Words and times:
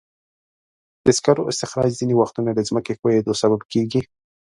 د 1.05 1.07
سکرو 1.17 1.47
استخراج 1.51 1.89
ځینې 1.99 2.15
وختونه 2.17 2.49
د 2.53 2.59
ځمکې 2.69 2.91
ښویېدلو 2.99 3.39
سبب 3.43 3.61
کېږي. 3.71 4.01